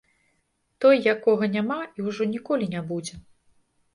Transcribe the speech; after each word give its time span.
Той, 0.85 0.95
якога 1.15 1.49
няма 1.57 1.77
і 1.99 2.05
ўжо 2.07 2.27
ніколі 2.33 2.65
не 2.75 2.81
будзе. 2.93 3.21